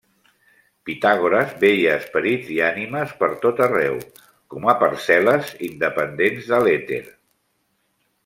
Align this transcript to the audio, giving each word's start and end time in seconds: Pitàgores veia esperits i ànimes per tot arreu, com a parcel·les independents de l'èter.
Pitàgores 0.89 1.51
veia 1.63 1.91
esperits 2.03 2.49
i 2.55 2.57
ànimes 2.69 3.13
per 3.19 3.29
tot 3.43 3.61
arreu, 3.67 3.99
com 4.55 4.67
a 4.73 4.75
parcel·les 4.85 5.53
independents 5.69 6.49
de 6.55 6.63
l'èter. 6.69 7.03